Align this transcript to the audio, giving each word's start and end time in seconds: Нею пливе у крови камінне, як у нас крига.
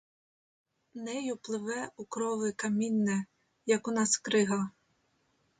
Нею 1.07 1.35
пливе 1.47 1.77
у 2.03 2.05
крови 2.17 2.51
камінне, 2.63 3.21
як 3.77 3.87
у 3.87 3.91
нас 3.99 4.17
крига. 4.17 4.63